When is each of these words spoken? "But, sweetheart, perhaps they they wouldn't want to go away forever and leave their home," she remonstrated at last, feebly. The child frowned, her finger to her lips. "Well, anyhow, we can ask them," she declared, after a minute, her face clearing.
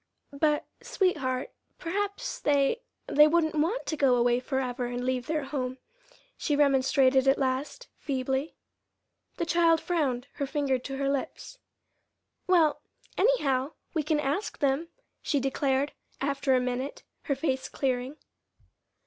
"But, 0.33 0.65
sweetheart, 0.81 1.51
perhaps 1.77 2.39
they 2.39 2.81
they 3.05 3.27
wouldn't 3.27 3.53
want 3.53 3.85
to 3.85 3.95
go 3.95 4.15
away 4.15 4.39
forever 4.39 4.87
and 4.87 5.05
leave 5.05 5.27
their 5.27 5.43
home," 5.43 5.77
she 6.35 6.55
remonstrated 6.55 7.27
at 7.27 7.37
last, 7.37 7.87
feebly. 7.99 8.55
The 9.37 9.45
child 9.45 9.79
frowned, 9.79 10.25
her 10.37 10.47
finger 10.47 10.79
to 10.79 10.97
her 10.97 11.07
lips. 11.07 11.59
"Well, 12.47 12.81
anyhow, 13.15 13.73
we 13.93 14.01
can 14.01 14.19
ask 14.19 14.57
them," 14.57 14.87
she 15.21 15.39
declared, 15.39 15.93
after 16.19 16.55
a 16.55 16.59
minute, 16.59 17.03
her 17.25 17.35
face 17.35 17.69
clearing. 17.69 18.17